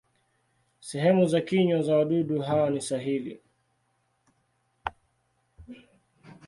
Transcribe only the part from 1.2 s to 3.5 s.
za kinywa za wadudu hawa ni sahili.